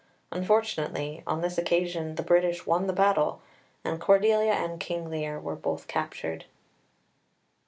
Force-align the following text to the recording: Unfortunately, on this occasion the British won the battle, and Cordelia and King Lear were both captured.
Unfortunately, 0.31 1.21
on 1.27 1.41
this 1.41 1.59
occasion 1.59 2.15
the 2.15 2.23
British 2.23 2.65
won 2.65 2.87
the 2.87 2.91
battle, 2.91 3.39
and 3.83 4.01
Cordelia 4.01 4.53
and 4.53 4.79
King 4.79 5.11
Lear 5.11 5.39
were 5.39 5.55
both 5.55 5.87
captured. 5.87 6.45